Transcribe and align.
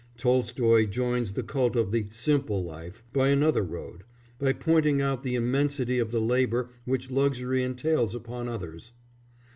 Tolstoy 0.17 0.87
joins 0.87 1.33
the 1.33 1.43
cult 1.43 1.75
of 1.75 1.91
the 1.91 2.07
"simple 2.09 2.63
life" 2.63 3.03
by 3.13 3.27
another 3.27 3.61
road: 3.61 4.03
by 4.39 4.51
pointing 4.51 4.99
out 4.99 5.21
the 5.21 5.35
immensity 5.35 5.99
of 5.99 6.09
the 6.09 6.19
labour 6.19 6.71
which 6.85 7.11
luxury 7.11 7.61
entails 7.61 8.15
upon 8.15 8.47
others. 8.47 8.93